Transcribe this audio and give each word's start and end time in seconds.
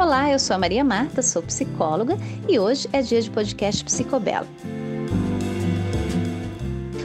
Olá, 0.00 0.30
eu 0.30 0.38
sou 0.38 0.56
a 0.56 0.58
Maria 0.58 0.82
Marta, 0.82 1.20
sou 1.20 1.42
psicóloga 1.42 2.16
e 2.48 2.58
hoje 2.58 2.88
é 2.90 3.02
dia 3.02 3.20
de 3.20 3.30
podcast 3.30 3.84
Psicobelo. 3.84 4.48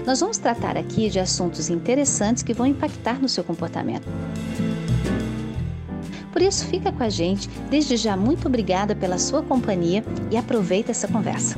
Nós 0.06 0.22
vamos 0.22 0.38
tratar 0.38 0.78
aqui 0.78 1.10
de 1.10 1.20
assuntos 1.20 1.70
interessantes 1.70 2.42
que 2.42 2.54
vão 2.54 2.66
impactar 2.66 3.22
no 3.22 3.28
seu 3.28 3.44
comportamento. 3.44 4.08
Por 6.32 6.42
isso, 6.42 6.66
fica 6.68 6.90
com 6.90 7.04
a 7.04 7.10
gente. 7.10 7.50
Desde 7.70 7.98
já, 7.98 8.16
muito 8.16 8.48
obrigada 8.48 8.96
pela 8.96 9.18
sua 9.18 9.44
companhia 9.44 10.02
e 10.32 10.38
aproveita 10.38 10.92
essa 10.92 11.10
conversa. 11.10 11.58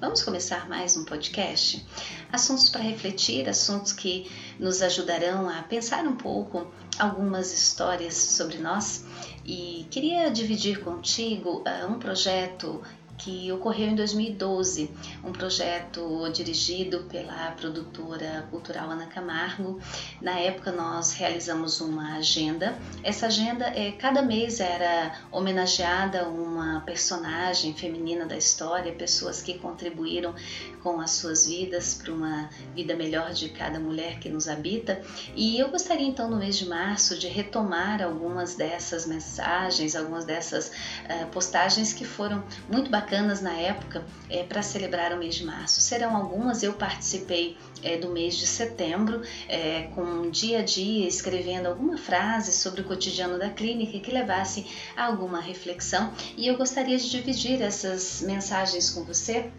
Vamos 0.00 0.24
começar 0.24 0.68
mais 0.68 0.96
um 0.96 1.04
podcast? 1.04 1.86
Assuntos 2.32 2.68
para 2.68 2.80
refletir, 2.80 3.48
assuntos 3.48 3.92
que 3.92 4.28
nos 4.58 4.82
ajudarão 4.82 5.48
a 5.48 5.62
pensar 5.62 6.04
um 6.04 6.16
pouco 6.16 6.66
algumas 7.00 7.52
histórias 7.52 8.14
sobre 8.14 8.58
nós. 8.58 9.04
E 9.44 9.86
queria 9.90 10.30
dividir 10.30 10.80
contigo 10.80 11.64
uh, 11.66 11.86
um 11.90 11.98
projeto 11.98 12.82
que 13.20 13.52
ocorreu 13.52 13.88
em 13.88 13.94
2012, 13.94 14.90
um 15.22 15.30
projeto 15.30 16.28
dirigido 16.32 17.00
pela 17.10 17.50
produtora 17.52 18.46
cultural 18.50 18.90
Ana 18.90 19.06
Camargo. 19.06 19.78
Na 20.20 20.38
época 20.38 20.72
nós 20.72 21.12
realizamos 21.12 21.80
uma 21.80 22.16
agenda. 22.16 22.74
Essa 23.02 23.26
agenda, 23.26 23.66
é, 23.66 23.92
cada 23.92 24.22
mês 24.22 24.58
era 24.58 25.14
homenageada 25.30 26.28
uma 26.28 26.80
personagem 26.80 27.74
feminina 27.74 28.24
da 28.24 28.36
história, 28.36 28.92
pessoas 28.92 29.42
que 29.42 29.58
contribuíram 29.58 30.34
com 30.82 30.98
as 30.98 31.10
suas 31.10 31.46
vidas 31.46 31.94
para 31.94 32.12
uma 32.12 32.48
vida 32.74 32.96
melhor 32.96 33.32
de 33.32 33.50
cada 33.50 33.78
mulher 33.78 34.18
que 34.18 34.30
nos 34.30 34.48
habita. 34.48 35.00
E 35.36 35.58
eu 35.58 35.68
gostaria 35.68 36.06
então 36.06 36.30
no 36.30 36.38
mês 36.38 36.56
de 36.56 36.66
março 36.66 37.18
de 37.18 37.28
retomar 37.28 38.02
algumas 38.02 38.54
dessas 38.54 39.06
mensagens, 39.06 39.94
algumas 39.94 40.24
dessas 40.24 40.68
uh, 40.68 41.26
postagens 41.30 41.92
que 41.92 42.04
foram 42.06 42.42
muito 42.70 42.90
bacanas 42.90 43.09
bacanas 43.10 43.40
na 43.40 43.52
época 43.52 44.04
é, 44.28 44.44
para 44.44 44.62
celebrar 44.62 45.12
o 45.12 45.16
mês 45.16 45.34
de 45.34 45.44
março. 45.44 45.80
Serão 45.80 46.16
algumas, 46.16 46.62
eu 46.62 46.74
participei 46.74 47.56
é, 47.82 47.96
do 47.96 48.10
mês 48.10 48.36
de 48.36 48.46
setembro, 48.46 49.22
é, 49.48 49.90
com 49.94 50.02
um 50.02 50.30
dia 50.30 50.60
a 50.60 50.62
dia, 50.62 51.08
escrevendo 51.08 51.66
alguma 51.66 51.98
frase 51.98 52.52
sobre 52.52 52.82
o 52.82 52.84
cotidiano 52.84 53.36
da 53.36 53.50
clínica 53.50 53.98
que 53.98 54.12
levasse 54.12 54.64
a 54.96 55.06
alguma 55.06 55.40
reflexão. 55.40 56.12
E 56.36 56.46
eu 56.46 56.56
gostaria 56.56 56.96
de 56.96 57.10
dividir 57.10 57.60
essas 57.60 58.22
mensagens 58.22 58.88
com 58.90 59.02
você 59.02 59.50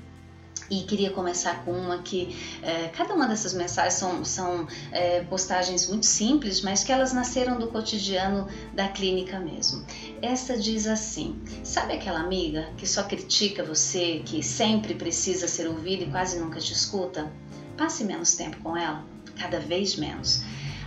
e 0.72 0.84
queria 0.84 1.12
começar 1.12 1.66
com 1.66 1.72
uma 1.74 2.02
que 2.02 2.34
é, 2.64 2.88
cada 2.88 3.14
uma 3.14 3.28
dessas 3.28 3.54
mensagens 3.54 3.96
são, 3.96 4.24
são 4.24 4.66
é, 4.94 5.22
postagens 5.24 5.90
muito 5.90 6.06
simples, 6.06 6.62
mas 6.62 6.82
que 6.82 6.94
elas 6.94 7.12
nasceram 7.12 7.60
do 7.60 7.68
cotidiano 7.68 8.48
da 8.74 8.88
clínica 8.88 9.38
mesmo. 9.38 9.86
Essa 10.22 10.58
diz 10.58 10.88
assim: 10.88 11.40
sabe 11.62 11.94
aquela 11.94 12.22
amiga 12.22 12.70
que 12.78 12.88
só 12.88 13.04
critica 13.04 13.64
você, 13.64 14.22
que 14.26 14.42
sempre 14.42 14.96
precisa 14.96 15.46
ser 15.46 15.68
ouvida 15.68 16.04
e 16.04 16.10
quase 16.10 16.40
nunca 16.40 16.60
te 16.60 16.72
escuta? 16.72 17.30
Passe 17.76 18.06
menos 18.06 18.36
tempo 18.36 18.58
com 18.64 18.78
ela, 18.78 19.04
cada 19.38 19.60
vez 19.60 19.98
menos. 19.98 20.42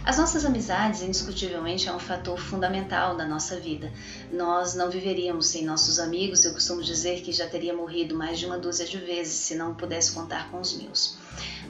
As 0.05 0.19
nossas 0.19 0.45
amizades, 0.45 1.01
indiscutivelmente, 1.01 1.89
é 1.89 1.93
um 1.93 1.99
fator 1.99 2.39
fundamental 2.39 3.17
da 3.17 3.25
nossa 3.25 3.59
vida. 3.59 3.91
Nós 4.31 4.75
não 4.75 4.91
viveríamos 4.91 5.47
sem 5.47 5.65
nossos 5.65 5.99
amigos. 5.99 6.45
Eu 6.45 6.53
costumo 6.53 6.83
dizer 6.83 7.23
que 7.23 7.33
já 7.33 7.49
teria 7.49 7.75
morrido 7.75 8.15
mais 8.15 8.39
de 8.39 8.45
uma 8.45 8.59
dúzia 8.59 8.85
de 8.85 8.99
vezes 8.99 9.33
se 9.33 9.55
não 9.55 9.75
pudesse 9.75 10.13
contar 10.13 10.51
com 10.51 10.61
os 10.61 10.77
meus. 10.77 11.17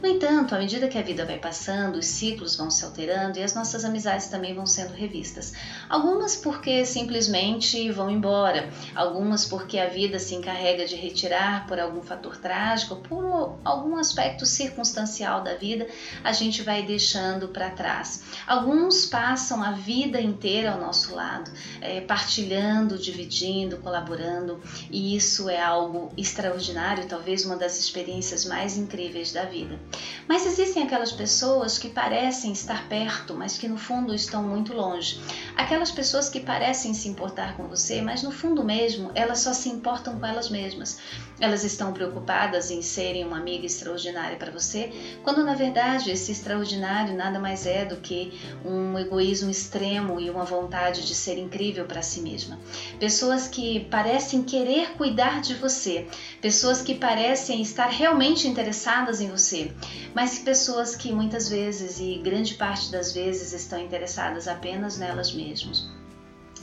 No 0.05 0.11
entanto, 0.11 0.55
à 0.55 0.59
medida 0.59 0.87
que 0.87 0.99
a 0.99 1.03
vida 1.03 1.25
vai 1.25 1.39
passando, 1.39 1.97
os 1.97 2.05
ciclos 2.05 2.57
vão 2.57 2.71
se 2.71 2.85
alterando 2.85 3.39
e 3.39 3.43
as 3.43 3.55
nossas 3.55 3.87
amizades 3.87 4.27
também 4.27 4.55
vão 4.55 4.67
sendo 4.67 4.93
revistas. 4.93 5.55
Algumas 5.89 6.37
porque 6.37 6.85
simplesmente 6.85 7.91
vão 7.91 8.11
embora, 8.11 8.69
algumas 8.95 9.47
porque 9.47 9.79
a 9.79 9.89
vida 9.89 10.19
se 10.19 10.35
encarrega 10.35 10.85
de 10.85 10.95
retirar 10.95 11.67
por 11.67 11.81
algum 11.81 12.03
fator 12.03 12.37
trágico, 12.37 12.97
por 12.97 13.59
algum 13.65 13.97
aspecto 13.97 14.45
circunstancial 14.45 15.43
da 15.43 15.55
vida, 15.55 15.87
a 16.23 16.35
gente 16.35 16.61
vai 16.61 16.83
deixando 16.83 17.49
para 17.49 17.71
trás. 17.71 18.25
Alguns 18.47 19.07
passam 19.07 19.63
a 19.63 19.71
vida 19.71 20.21
inteira 20.21 20.73
ao 20.73 20.79
nosso 20.79 21.15
lado, 21.15 21.51
é, 21.81 22.03
partilhando, 22.03 22.99
dividindo, 22.99 23.79
colaborando, 23.79 24.61
e 24.91 25.17
isso 25.17 25.49
é 25.49 25.63
algo 25.63 26.13
extraordinário, 26.15 27.07
talvez 27.07 27.47
uma 27.47 27.57
das 27.57 27.79
experiências 27.79 28.45
mais 28.45 28.77
incríveis 28.77 29.33
da 29.33 29.47
vida. 29.47 29.79
Mas 30.27 30.47
existem 30.47 30.83
aquelas 30.83 31.13
pessoas 31.13 31.79
que 31.79 31.89
parecem 31.89 32.53
estar 32.53 32.89
perto, 32.89 33.35
mas 33.35 33.59
que 33.59 33.69
no 33.69 33.77
fundo 33.77 34.15
estão 34.15 34.43
muito 34.43 34.73
longe. 34.73 35.21
Aquelas 35.57 35.91
pessoas 35.91 36.29
que 36.29 36.41
parecem 36.41 36.95
se 36.95 37.09
importar 37.09 37.57
com 37.57 37.69
você, 37.69 38.01
mas 38.01 38.23
no 38.23 38.31
fundo 38.31 38.65
mesmo 38.65 39.11
elas 39.15 39.41
só 39.41 39.53
se 39.53 39.69
importam 39.69 40.19
com 40.19 40.25
elas 40.25 40.49
mesmas. 40.49 40.99
Elas 41.39 41.63
estão 41.65 41.93
preocupadas 41.93 42.71
em 42.71 42.81
serem 42.81 43.25
uma 43.25 43.39
amiga 43.39 43.67
extraordinária 43.67 44.37
para 44.37 44.51
você, 44.51 44.91
quando 45.23 45.45
na 45.45 45.55
verdade 45.55 46.11
esse 46.11 46.33
extraordinário 46.33 47.15
nada 47.15 47.39
mais 47.39 47.67
é 47.67 47.85
do 47.85 47.97
que 47.97 48.33
um 48.65 48.99
egoísmo 48.99 49.51
extremo 49.51 50.19
e 50.19 50.31
uma 50.31 50.45
vontade 50.45 51.07
de 51.07 51.15
ser 51.15 51.39
incrível 51.39 51.85
para 51.85 52.03
si 52.03 52.21
mesma. 52.21 52.59
Pessoas 52.99 53.47
que 53.47 53.81
parecem 53.91 54.43
querer 54.43 54.93
cuidar 54.93 55.41
de 55.41 55.55
você, 55.55 56.07
pessoas 56.41 56.81
que 56.81 56.95
parecem 56.95 57.61
estar 57.61 57.89
realmente 57.89 58.49
interessadas 58.49 59.21
em 59.21 59.29
você, 59.29 59.71
mas 60.15 60.39
pessoas 60.39 60.95
que 60.95 61.13
muitas 61.13 61.49
vezes 61.49 61.99
e 62.01 62.19
grande 62.23 62.55
parte 62.55 62.91
das 62.91 63.13
vezes 63.13 63.53
estão 63.53 63.79
interessadas 63.79 64.49
apenas 64.49 64.99
nelas 64.99 65.33
mesmas. 65.33 65.87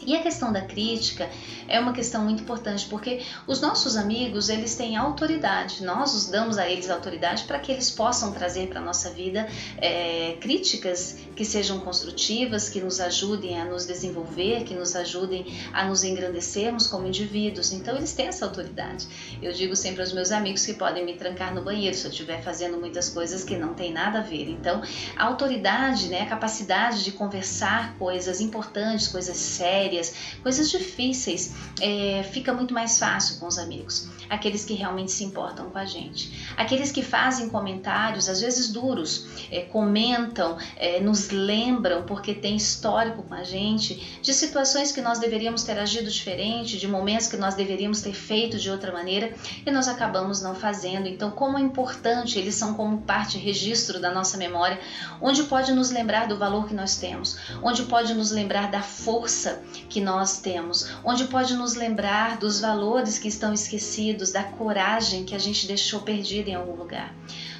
E 0.06 0.16
a 0.16 0.22
questão 0.22 0.52
da 0.52 0.62
crítica 0.62 1.30
é 1.68 1.80
uma 1.80 1.94
questão 1.94 2.24
muito 2.24 2.42
importante 2.42 2.88
porque 2.90 3.22
os 3.46 3.62
nossos 3.62 3.96
amigos 3.96 4.50
eles 4.50 4.76
têm 4.76 4.98
autoridade, 4.98 5.84
nós 5.84 6.14
os 6.16 6.28
damos 6.28 6.58
a 6.58 6.68
eles 6.68 6.90
autoridade 6.90 7.44
para 7.44 7.60
que 7.60 7.72
eles 7.72 7.92
possam 7.92 8.32
trazer 8.32 8.68
para 8.68 8.80
a 8.80 8.84
nossa 8.84 9.10
vida 9.12 9.48
é, 9.78 10.38
críticas 10.42 11.18
que 11.36 11.46
sejam 11.46 11.80
construtivas, 11.80 12.68
que 12.68 12.82
nos 12.82 13.00
ajudem 13.00 13.60
a 13.60 13.66
nos 13.66 13.86
desenvolver, 13.86 14.64
que 14.64 14.74
nos 14.74 14.96
ajudem 14.96 15.46
a 15.72 15.86
nos 15.86 16.04
engrandecermos 16.04 16.88
como 16.88 17.08
indivíduos. 17.08 17.72
Então 17.72 17.96
eles 17.96 18.14
têm 18.14 18.28
essa 18.28 18.46
autoridade. 18.46 19.08
Eu 19.42 19.54
digo 19.54 19.76
sempre 19.76 20.02
aos 20.02 20.14
meus 20.14 20.32
amigos 20.32 20.66
que 20.66 20.74
podem 20.74 21.06
me 21.06 21.14
trancar 21.14 21.54
no 21.54 21.62
banheiro 21.62 21.96
se 21.96 22.06
eu 22.06 22.12
estiver 22.12 22.42
fazendo 22.42 22.78
muitas 22.78 23.10
coisas 23.10 23.44
que 23.44 23.56
não 23.56 23.74
tem 23.74 23.92
nada 23.92 24.20
a 24.20 24.22
ver. 24.22 24.50
Então 24.50 24.82
a 25.16 25.26
autoridade, 25.26 26.08
né, 26.08 26.22
a 26.22 26.26
capacidade 26.26 27.04
de 27.04 27.12
conversar 27.12 27.96
coisas 27.98 28.42
importantes, 28.42 29.08
coisas 29.08 29.38
sérias 29.38 29.91
sérias, 29.91 30.13
coisas 30.41 30.69
difíceis, 30.69 31.53
é, 31.81 32.24
fica 32.24 32.53
muito 32.53 32.74
mais 32.74 32.97
fácil 32.97 33.40
com 33.40 33.47
os 33.47 33.57
amigos. 33.57 34.09
Aqueles 34.29 34.63
que 34.63 34.74
realmente 34.74 35.12
se 35.12 35.24
importam 35.24 35.69
com 35.69 35.78
a 35.78 35.85
gente. 35.85 36.53
Aqueles 36.56 36.91
que 36.91 37.02
fazem 37.02 37.50
comentários, 37.50 38.29
às 38.29 38.40
vezes 38.40 38.72
duros, 38.72 39.28
é, 39.52 39.62
comentam, 39.62 40.57
é, 40.78 41.00
nos 41.02 41.29
lembram, 41.29 42.03
porque 42.03 42.34
tem 42.34 42.56
histórico 42.56 43.24
com 43.24 43.34
a 43.34 43.44
gente, 43.44 44.19
de 44.22 44.34
situações 44.34 44.91
que 44.91 45.02
nós 45.02 45.19
deveríamos 45.19 45.63
ter 45.63 45.78
agido 45.78 46.09
diferente, 46.09 46.78
de 46.78 46.88
momentos 46.88 47.28
que 47.28 47.38
nós 47.38 47.56
deveríamos 47.56 48.02
ter 48.02 48.13
feito 48.13 48.58
de 48.58 48.69
outra 48.69 48.91
maneira 48.91 49.34
e 49.66 49.72
nós 49.72 49.88
acabamos 49.88 50.41
não 50.41 50.56
fazendo. 50.56 51.08
Então, 51.08 51.31
como 51.31 51.58
é 51.58 51.62
importante, 51.62 52.40
eles 52.40 52.56
são 52.56 52.73
como 52.73 53.02
parte, 53.02 53.38
registro 53.38 54.00
da 54.00 54.13
nossa 54.13 54.38
memória, 54.38 54.79
onde 55.19 55.44
pode 55.44 55.73
nos 55.73 55.91
lembrar 55.91 56.28
do 56.28 56.38
valor 56.38 56.68
que 56.68 56.73
nós 56.73 56.97
temos, 56.97 57.38
onde 57.62 57.84
pode 57.84 58.13
nos 58.13 58.31
lembrar 58.31 58.72
da 58.72 58.81
força 58.81 59.62
que 59.90 60.02
nós 60.02 60.40
temos, 60.40 60.90
onde 61.03 61.25
pode 61.25 61.56
nos 61.56 61.75
lembrar 61.75 62.38
dos 62.38 62.59
valores 62.59 63.18
que 63.18 63.28
estão 63.28 63.53
esquecidos, 63.53 64.31
da 64.31 64.44
coragem 64.44 65.24
que 65.25 65.36
a 65.36 65.40
gente 65.40 65.68
deixou 65.68 66.02
perdida 66.02 66.50
em 66.50 66.56
algum 66.56 66.75
lugar. 66.75 67.14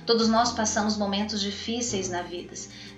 Todos 0.05 0.27
nós 0.27 0.51
passamos 0.51 0.97
momentos 0.97 1.39
difíceis 1.39 2.09
na 2.09 2.21
vida, 2.21 2.53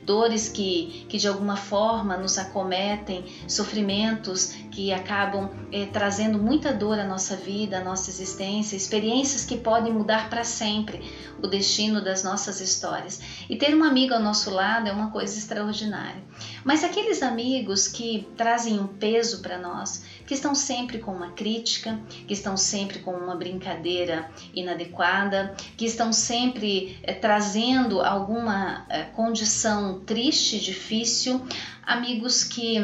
dores 0.06 0.50
que, 0.50 1.06
que 1.10 1.18
de 1.18 1.28
alguma 1.28 1.56
forma 1.56 2.18
nos 2.18 2.38
acometem, 2.38 3.26
sofrimentos 3.48 4.54
que 4.72 4.92
acabam 4.92 5.50
eh, 5.72 5.88
trazendo 5.92 6.40
muita 6.40 6.74
dor 6.74 7.00
à 7.00 7.04
nossa 7.06 7.36
vida, 7.36 7.78
à 7.78 7.84
nossa 7.84 8.10
existência, 8.10 8.76
experiências 8.76 9.46
que 9.46 9.58
podem 9.58 9.94
mudar 9.94 10.30
para 10.30 10.44
sempre 10.44 11.02
o 11.42 11.48
destino 11.48 12.02
das 12.02 12.24
nossas 12.24 12.62
histórias. 12.62 13.22
E 13.50 13.56
ter 13.56 13.76
um 13.76 13.84
amigo 13.84 14.14
ao 14.14 14.20
nosso 14.20 14.50
lado 14.50 14.88
é 14.88 14.92
uma 14.92 15.12
coisa 15.12 15.38
extraordinária. 15.38 16.24
Mas 16.64 16.84
aqueles 16.84 17.22
amigos 17.22 17.88
que 17.88 18.28
trazem 18.38 18.80
um 18.80 18.88
peso 18.88 19.42
para 19.42 19.58
nós, 19.58 20.06
que 20.26 20.34
estão 20.34 20.56
sempre 20.56 21.00
com 21.00 21.12
uma 21.12 21.32
crítica, 21.32 22.00
que 22.26 22.34
estão 22.34 22.56
sempre 22.56 23.00
com 23.00 23.12
uma 23.12 23.36
brincadeira 23.36 24.30
inadequada, 24.54 25.54
que 25.78 25.86
estão 25.86 26.14
sempre 26.14 26.98
eh, 27.04 27.14
trazendo 27.14 28.02
alguma 28.02 28.86
eh, 28.90 29.04
condição 29.16 29.93
triste, 30.00 30.60
difícil, 30.60 31.46
amigos 31.86 32.44
que 32.44 32.80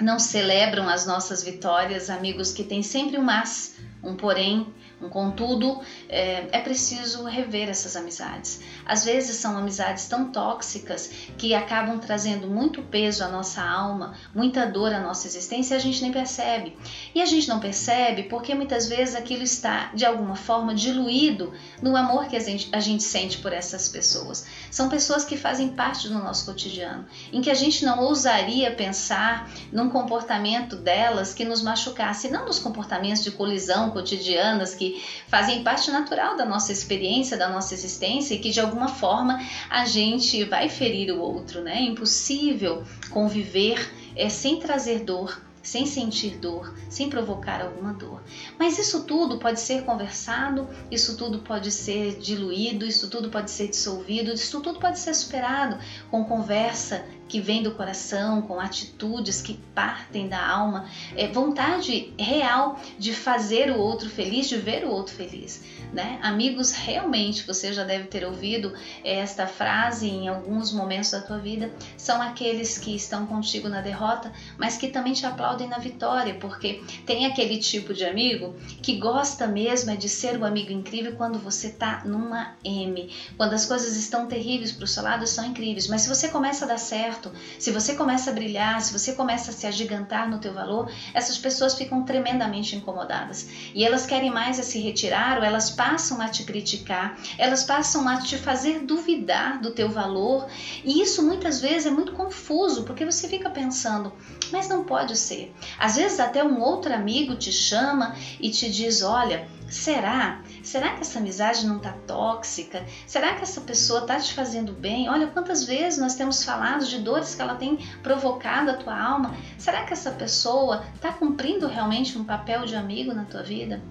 não 0.00 0.18
celebram 0.18 0.88
as 0.88 1.06
nossas 1.06 1.42
vitórias, 1.42 2.10
amigos 2.10 2.52
que 2.52 2.64
têm 2.64 2.82
sempre 2.82 3.18
um 3.18 3.22
mas, 3.22 3.76
um 4.02 4.16
porém, 4.16 4.66
Contudo, 5.10 5.80
é, 6.08 6.46
é, 6.50 6.60
preciso 6.60 7.24
rever 7.24 7.68
essas 7.68 7.94
amizades. 7.94 8.60
Às 8.86 9.04
vezes 9.04 9.36
são 9.36 9.56
amizades 9.56 10.06
tão 10.06 10.30
tóxicas 10.30 11.10
que 11.36 11.54
acabam 11.54 11.98
trazendo 11.98 12.46
muito 12.48 12.82
peso 12.82 13.22
à 13.22 13.28
nossa 13.28 13.62
alma, 13.62 14.14
muita 14.34 14.66
dor 14.66 14.92
à 14.92 15.00
nossa 15.00 15.26
existência 15.26 15.74
e 15.74 15.76
a 15.76 15.80
gente 15.80 16.00
nem 16.00 16.12
percebe. 16.12 16.76
E 17.14 17.20
a 17.20 17.26
gente 17.26 17.48
não 17.48 17.60
percebe 17.60 18.24
porque 18.24 18.54
muitas 18.54 18.88
vezes 18.88 19.14
aquilo 19.14 19.42
está 19.42 19.90
de 19.94 20.04
alguma 20.04 20.36
forma 20.36 20.74
diluído 20.74 21.52
no 21.82 21.96
amor 21.96 22.26
que 22.26 22.36
a 22.36 22.40
gente, 22.40 22.68
a 22.72 22.80
gente 22.80 23.02
sente 23.02 23.38
por 23.38 23.52
essas 23.52 23.88
pessoas. 23.88 24.46
São 24.70 24.88
pessoas 24.88 25.24
que 25.24 25.36
fazem 25.36 25.68
parte 25.68 26.08
do 26.08 26.14
nosso 26.14 26.46
cotidiano, 26.46 27.04
em 27.32 27.40
que 27.40 27.50
a 27.50 27.54
gente 27.54 27.84
não 27.84 28.00
ousaria 28.00 28.72
pensar 28.72 29.50
num 29.70 29.90
comportamento 29.90 30.76
delas 30.76 31.34
que 31.34 31.44
nos 31.44 31.62
machucasse, 31.62 32.30
não 32.30 32.46
nos 32.46 32.58
comportamentos 32.58 33.22
de 33.22 33.30
colisão 33.30 33.90
cotidianas 33.90 34.74
que 34.74 34.93
fazem 35.26 35.62
parte 35.62 35.90
natural 35.90 36.36
da 36.36 36.44
nossa 36.44 36.72
experiência, 36.72 37.36
da 37.36 37.48
nossa 37.48 37.74
existência 37.74 38.34
e 38.34 38.38
que 38.38 38.50
de 38.50 38.60
alguma 38.60 38.88
forma 38.88 39.40
a 39.68 39.84
gente 39.84 40.44
vai 40.44 40.68
ferir 40.68 41.12
o 41.12 41.20
outro, 41.20 41.60
né? 41.62 41.78
É 41.78 41.82
impossível 41.82 42.82
conviver 43.10 43.90
é, 44.16 44.28
sem 44.28 44.58
trazer 44.58 45.00
dor, 45.00 45.40
sem 45.64 45.86
sentir 45.86 46.36
dor, 46.36 46.74
sem 46.90 47.08
provocar 47.08 47.62
alguma 47.62 47.94
dor. 47.94 48.22
Mas 48.58 48.78
isso 48.78 49.04
tudo 49.04 49.38
pode 49.38 49.58
ser 49.58 49.82
conversado, 49.82 50.68
isso 50.90 51.16
tudo 51.16 51.40
pode 51.40 51.70
ser 51.72 52.18
diluído, 52.18 52.84
isso 52.84 53.08
tudo 53.08 53.30
pode 53.30 53.50
ser 53.50 53.68
dissolvido, 53.68 54.32
isso 54.32 54.60
tudo 54.60 54.78
pode 54.78 54.98
ser 54.98 55.14
superado 55.14 55.78
com 56.10 56.22
conversa 56.24 57.06
que 57.28 57.40
vem 57.40 57.62
do 57.62 57.72
coração, 57.72 58.42
com 58.42 58.60
atitudes 58.60 59.40
que 59.40 59.54
partem 59.74 60.28
da 60.28 60.46
alma, 60.46 60.88
é 61.16 61.26
vontade 61.26 62.12
real 62.18 62.80
de 62.98 63.12
fazer 63.12 63.70
o 63.70 63.78
outro 63.78 64.08
feliz, 64.08 64.48
de 64.48 64.56
ver 64.56 64.84
o 64.84 64.90
outro 64.90 65.14
feliz. 65.14 65.62
Né? 65.92 66.18
Amigos, 66.22 66.72
realmente, 66.72 67.46
você 67.46 67.72
já 67.72 67.84
deve 67.84 68.06
ter 68.06 68.24
ouvido 68.24 68.72
esta 69.04 69.46
frase 69.46 70.08
em 70.08 70.28
alguns 70.28 70.72
momentos 70.72 71.10
da 71.10 71.20
tua 71.20 71.38
vida, 71.38 71.70
são 71.96 72.20
aqueles 72.20 72.78
que 72.78 72.94
estão 72.94 73.26
contigo 73.26 73.68
na 73.68 73.80
derrota, 73.80 74.32
mas 74.58 74.76
que 74.76 74.88
também 74.88 75.12
te 75.12 75.24
aplaudem 75.24 75.68
na 75.68 75.78
vitória, 75.78 76.34
porque 76.34 76.82
tem 77.06 77.26
aquele 77.26 77.58
tipo 77.58 77.94
de 77.94 78.04
amigo 78.04 78.54
que 78.82 78.98
gosta 78.98 79.46
mesmo 79.46 79.90
é 79.90 79.96
de 79.96 80.08
ser 80.08 80.36
o 80.38 80.44
amigo 80.44 80.72
incrível 80.72 81.14
quando 81.16 81.38
você 81.38 81.70
tá 81.70 82.02
numa 82.04 82.54
M, 82.64 83.10
quando 83.36 83.52
as 83.52 83.64
coisas 83.64 83.96
estão 83.96 84.26
terríveis 84.26 84.72
para 84.72 84.84
o 84.84 84.88
seu 84.88 85.02
lado, 85.02 85.26
são 85.26 85.44
incríveis, 85.44 85.86
mas 85.86 86.02
se 86.02 86.08
você 86.08 86.28
começa 86.28 86.64
a 86.64 86.68
dar 86.68 86.78
certo, 86.78 87.13
se 87.58 87.70
você 87.70 87.94
começa 87.94 88.30
a 88.30 88.34
brilhar, 88.34 88.80
se 88.80 88.92
você 88.92 89.12
começa 89.12 89.50
a 89.50 89.54
se 89.54 89.66
agigantar 89.66 90.28
no 90.28 90.38
teu 90.38 90.52
valor, 90.52 90.90
essas 91.12 91.38
pessoas 91.38 91.74
ficam 91.74 92.02
tremendamente 92.04 92.76
incomodadas 92.76 93.48
e 93.74 93.84
elas 93.84 94.06
querem 94.06 94.30
mais 94.30 94.58
a 94.58 94.62
se 94.62 94.78
retirar 94.78 95.38
ou 95.38 95.44
elas 95.44 95.70
passam 95.70 96.20
a 96.20 96.28
te 96.28 96.44
criticar, 96.44 97.18
elas 97.38 97.64
passam 97.64 98.08
a 98.08 98.20
te 98.20 98.36
fazer 98.36 98.80
duvidar 98.80 99.60
do 99.60 99.70
teu 99.70 99.90
valor, 99.90 100.46
e 100.84 101.00
isso 101.00 101.22
muitas 101.22 101.60
vezes 101.60 101.86
é 101.86 101.90
muito 101.90 102.12
confuso, 102.12 102.84
porque 102.84 103.04
você 103.04 103.28
fica 103.28 103.50
pensando, 103.50 104.12
mas 104.52 104.68
não 104.68 104.84
pode 104.84 105.16
ser. 105.16 105.52
Às 105.78 105.96
vezes 105.96 106.20
até 106.20 106.42
um 106.44 106.60
outro 106.60 106.92
amigo 106.92 107.34
te 107.34 107.52
chama 107.52 108.14
e 108.40 108.50
te 108.50 108.70
diz: 108.70 109.02
"Olha, 109.02 109.46
Será? 109.74 110.40
Será 110.64 110.94
que 110.94 111.02
essa 111.02 111.18
amizade 111.18 111.66
não 111.66 111.76
está 111.76 111.92
tóxica? 112.06 112.84
Será 113.06 113.34
que 113.34 113.42
essa 113.42 113.60
pessoa 113.60 114.00
está 114.00 114.18
te 114.18 114.32
fazendo 114.32 114.72
bem? 114.72 115.10
Olha 115.10 115.26
quantas 115.26 115.62
vezes 115.62 115.98
nós 115.98 116.14
temos 116.14 116.42
falado 116.42 116.86
de 116.86 116.98
dores 116.98 117.34
que 117.34 117.42
ela 117.42 117.54
tem 117.54 117.76
provocado 118.02 118.70
a 118.70 118.74
tua 118.74 118.98
alma. 118.98 119.36
Será 119.58 119.84
que 119.84 119.92
essa 119.92 120.10
pessoa 120.10 120.82
está 120.94 121.12
cumprindo 121.12 121.68
realmente 121.68 122.16
um 122.16 122.24
papel 122.24 122.64
de 122.64 122.74
amigo 122.74 123.12
na 123.12 123.24
tua 123.24 123.42
vida? 123.42 123.82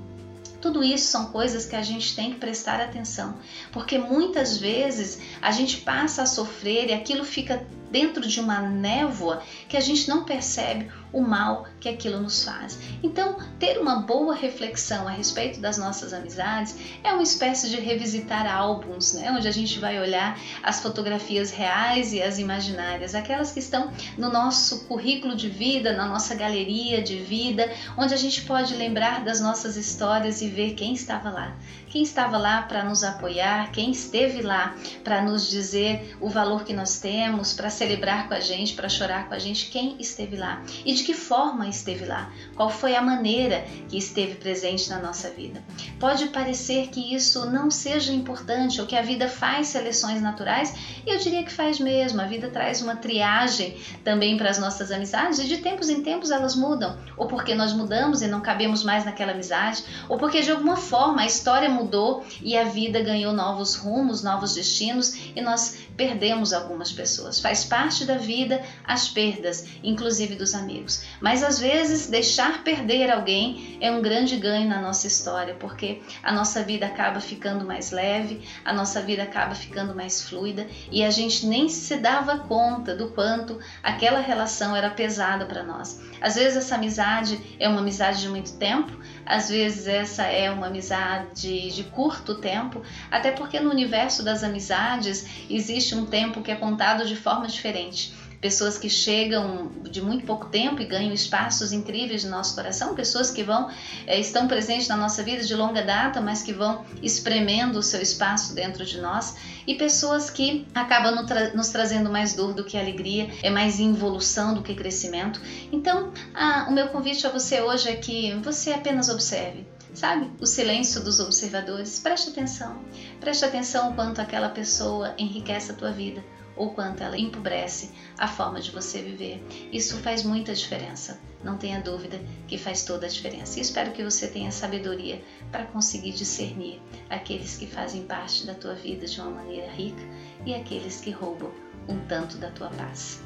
Tudo 0.60 0.84
isso 0.84 1.08
são 1.08 1.28
coisas 1.28 1.66
que 1.68 1.75
a 1.75 1.81
gente 1.84 2.16
tem 2.16 2.31
que 2.31 2.40
prestar 2.40 2.81
atenção, 2.81 3.36
porque 3.72 4.00
muitas 4.00 4.58
vezes 4.58 5.22
a 5.42 5.52
gente 5.52 5.81
passa 5.81 6.24
a 6.24 6.25
sofrer 6.25 6.90
e 6.90 6.94
aquilo 6.94 7.24
fica 7.24 7.64
dentro 7.94 8.28
de 8.28 8.40
uma 8.40 8.60
névoa 8.60 9.44
que 9.69 9.78
a 9.78 9.80
gente 9.80 10.10
não 10.10 10.24
percebe 10.24 10.90
o 11.13 11.22
mal 11.22 11.68
que 11.80 11.88
aquilo 11.88 12.19
nos 12.19 12.44
faz. 12.44 12.80
Então, 13.04 13.38
ter 13.60 13.78
uma 13.78 13.98
boa 13.98 14.34
reflexão 14.34 15.07
a 15.07 15.12
respeito 15.12 15.60
das 15.60 15.78
nossas 15.78 16.12
amizades 16.12 16.75
é 17.04 17.13
uma 17.13 17.22
espécie 17.22 17.69
de 17.69 17.80
revisitar 17.80 18.51
álbuns, 18.51 19.13
né? 19.13 19.31
onde 19.31 19.48
a 19.48 19.51
gente 19.51 19.78
vai 19.78 20.01
olhar 20.01 20.40
as 20.63 20.81
fotografias 20.81 21.51
reais 21.51 22.13
e 22.13 22.22
as 22.22 22.40
imaginárias, 22.40 23.13
aquelas 23.13 23.51
que 23.51 23.60
estão 23.60 23.92
no 24.18 24.31
nosso 24.31 24.86
currículo 24.86 25.36
de 25.36 25.48
vida, 25.48 25.94
na 25.94 26.07
nossa 26.07 26.34
galeria 26.34 27.00
de 27.00 27.18
vida, 27.18 27.72
onde 27.96 28.16
a 28.16 28.18
gente 28.18 28.42
pode 28.42 28.74
lembrar 28.75 29.24
das 29.24 29.39
nossas 29.39 29.78
histórias 29.78 30.42
e 30.42 30.48
ver 30.48 30.74
quem 30.74 30.94
estava 30.94 31.30
lá. 31.30 31.56
Quem 31.89 32.01
estava 32.01 32.39
lá 32.39 32.63
para 32.63 32.84
nos 32.84 33.04
apoiar, 33.04 33.72
quem 33.72 33.92
esteve 33.92 34.42
lá 34.42 34.75
para 35.04 35.22
nos 35.22 35.48
dizer 35.48 36.18
o 36.19 36.28
valor 36.28 36.63
que 36.63 36.74
nós 36.74 37.00
temos, 37.00 37.54
para 37.54 37.69
celebrar 37.83 38.30
com 38.30 38.33
a 38.33 38.39
gente, 38.39 38.74
para 38.74 38.88
chorar 38.88 39.27
com 39.27 39.33
a 39.33 39.39
gente, 39.39 39.68
quem 39.68 39.97
esteve 40.00 40.38
lá 40.38 40.63
e 40.85 40.94
de 40.94 41.03
que 41.03 41.13
forma 41.13 41.68
esteve 41.68 42.06
lá, 42.06 42.31
qual 42.56 42.69
foi 42.69 42.95
a 42.95 43.01
maneira 43.01 43.65
que 43.89 43.97
esteve 43.97 44.35
presente 44.35 44.89
na 44.89 45.00
nossa 45.00 45.30
vida. 45.30 45.62
Pode 46.00 46.27
parecer 46.27 46.88
que 46.88 47.13
isso 47.13 47.45
não 47.50 47.69
seja 47.69 48.13
importante 48.13 48.80
ou 48.80 48.88
que 48.88 48.95
a 48.95 49.01
vida 49.01 49.27
faz 49.27 49.68
seleções 49.68 50.21
naturais, 50.21 50.74
e 51.06 51.09
eu 51.09 51.19
diria 51.19 51.44
que 51.44 51.51
faz 51.51 51.80
mesmo. 51.80 52.21
A 52.21 52.25
vida 52.25 52.50
traz 52.50 52.81
uma 52.81 52.95
triagem 52.95 53.77
também 54.03 54.38
para 54.38 54.50
as 54.50 54.57
nossas 54.57 54.91
amizades 54.91 55.39
e 55.39 55.47
de 55.47 55.57
tempos 55.57 55.89
em 55.89 56.01
tempos 56.01 56.31
elas 56.31 56.56
mudam, 56.56 56.97
ou 57.18 57.27
porque 57.27 57.53
nós 57.53 57.74
mudamos 57.74 58.21
e 58.21 58.27
não 58.27 58.39
cabemos 58.39 58.83
mais 58.83 59.03
naquela 59.03 59.33
amizade, 59.33 59.83
ou 60.07 60.18
porque 60.18 60.41
de 60.41 60.51
alguma 60.51 60.77
forma 60.77 61.21
a 61.21 61.25
história 61.25 61.69
mudou 61.69 62.24
e 62.41 62.57
a 62.57 62.63
vida 62.63 63.01
ganhou 63.01 63.33
novos 63.33 63.75
rumos, 63.75 64.24
novos 64.24 64.53
destinos 64.53 65.13
e 65.36 65.41
nós 65.41 65.79
perdemos 65.97 66.53
algumas 66.53 66.91
pessoas. 66.91 67.39
Faz 67.39 67.65
parte 67.74 68.06
da 68.06 68.18
vida 68.18 68.62
as 68.86 69.10
perdas, 69.10 69.66
inclusive 69.84 70.36
dos 70.36 70.54
amigos. 70.54 71.04
Mas 71.20 71.44
às 71.44 71.60
vezes 71.60 72.08
deixar 72.08 72.64
perder 72.64 73.10
alguém 73.10 73.80
é 73.81 73.90
um 73.90 74.00
grande 74.00 74.38
ganho 74.38 74.70
na 74.70 74.80
nossa 74.80 75.08
história, 75.08 75.56
porque 75.56 76.04
a 76.22 76.31
nossa 76.31 76.62
vida 76.62 76.86
acaba 76.86 77.20
ficando 77.20 77.66
mais 77.66 77.90
leve, 77.90 78.48
a 78.64 78.72
nossa 78.72 79.02
vida 79.02 79.24
acaba 79.24 79.56
ficando 79.56 79.96
mais 79.96 80.22
fluida 80.22 80.68
e 80.92 81.04
a 81.04 81.10
gente 81.10 81.48
nem 81.48 81.68
se 81.68 81.98
dava 81.98 82.38
conta 82.38 82.96
do 82.96 83.08
quanto 83.08 83.60
aquela 83.81 84.20
relação 84.20 84.75
era 84.75 84.92
pesada 84.92 85.48
para 85.48 85.64
nós. 85.64 86.00
Às 86.22 86.36
vezes 86.36 86.58
essa 86.58 86.75
amizade 86.75 87.58
é 87.60 87.68
uma 87.68 87.80
amizade 87.80 88.22
de 88.22 88.30
muito 88.30 88.54
tempo, 88.54 88.96
às 89.25 89.50
vezes 89.50 89.88
essa 89.88 90.24
é 90.24 90.52
uma 90.52 90.68
amizade 90.68 91.72
de 91.74 91.84
curto 91.86 92.36
tempo, 92.36 92.84
até 93.10 93.31
porque 93.31 93.60
no 93.60 93.72
universo 93.72 94.24
das 94.24 94.44
amizades 94.44 95.25
existe 95.50 95.96
um 95.96 96.06
tempo 96.06 96.42
que 96.42 96.52
é 96.52 96.56
contado 96.56 97.06
de 97.06 97.16
forma 97.16 97.48
diferente 97.53 98.13
pessoas 98.44 98.77
que 98.77 98.89
chegam 98.89 99.71
de 99.89 100.01
muito 100.01 100.25
pouco 100.25 100.47
tempo 100.47 100.81
e 100.81 100.86
ganham 100.86 101.13
espaços 101.13 101.72
incríveis 101.72 102.25
no 102.25 102.31
nosso 102.31 102.53
coração, 102.53 102.93
pessoas 102.93 103.31
que 103.31 103.41
vão 103.41 103.72
é, 104.05 104.19
estão 104.19 104.50
presentes 104.50 104.89
na 104.89 104.98
nossa 104.98 105.24
vida 105.24 105.45
de 105.45 105.55
longa 105.55 105.81
data, 105.81 106.19
mas 106.19 106.43
que 106.43 106.51
vão 106.51 106.83
espremendo 107.01 107.79
o 107.79 107.81
seu 107.81 108.01
espaço 108.01 108.53
dentro 108.53 108.86
de 108.86 109.00
nós, 109.00 109.38
e 109.65 109.75
pessoas 109.75 110.29
que 110.29 110.67
acabam 110.75 111.15
nos, 111.15 111.25
tra 111.25 111.53
nos 111.53 111.69
trazendo 111.69 112.12
mais 112.12 112.33
dor 112.33 112.53
do 112.53 112.65
que 112.65 112.77
alegria, 112.77 113.29
é 113.41 113.50
mais 113.50 113.79
involução 113.79 114.53
do 114.53 114.62
que 114.62 114.75
crescimento. 114.75 115.39
Então, 115.72 116.12
a, 116.33 116.67
o 116.67 116.74
meu 116.74 116.89
convite 116.89 117.25
a 117.25 117.29
você 117.29 117.62
hoje 117.62 117.88
é 117.88 117.95
que 117.95 118.33
você 118.43 118.74
apenas 118.74 119.07
observe 119.07 119.65
sabe? 119.93 120.27
O 120.41 120.45
silêncio 120.48 121.03
dos 121.03 121.19
observadores. 121.19 122.00
Preste 122.00 122.31
atenção. 122.31 122.79
Preste 123.19 123.45
atenção 123.45 123.93
quanto 123.93 124.19
aquela 124.19 124.50
pessoa 124.50 125.13
enriquece 125.19 125.72
a 125.72 125.75
tua 125.75 125.91
vida 125.91 126.24
ou 126.55 126.74
quanto 126.74 127.03
ela 127.03 127.17
empobrece 127.17 127.91
a 128.17 128.27
forma 128.27 128.60
de 128.60 128.72
você 128.72 129.01
viver. 129.01 129.43
Isso 129.72 129.98
faz 129.98 130.24
muita 130.24 130.53
diferença. 130.53 131.19
Não 131.43 131.57
tenha 131.57 131.81
dúvida 131.81 132.19
que 132.48 132.57
faz 132.57 132.86
toda 132.86 133.05
a 133.05 133.10
diferença. 133.10 133.60
E 133.60 133.62
espero 133.62 133.91
que 133.91 134.03
você 134.03 134.27
tenha 134.27 134.51
sabedoria 134.51 135.22
para 135.51 135.65
conseguir 135.65 136.13
discernir 136.13 136.81
aqueles 137.10 137.57
que 137.57 137.67
fazem 137.67 138.03
parte 138.03 138.45
da 138.45 138.53
tua 138.53 138.75
vida 138.75 139.05
de 139.05 139.19
uma 139.19 139.31
maneira 139.31 139.72
rica 139.72 140.03
e 140.45 140.53
aqueles 140.53 141.01
que 141.01 141.12
roubam 141.12 141.51
um 141.88 142.00
tanto 142.07 142.38
da 142.38 142.50
tua 142.50 142.69
paz. 142.69 143.22